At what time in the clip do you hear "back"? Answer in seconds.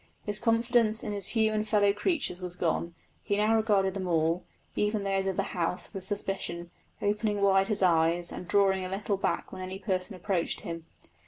9.17-9.51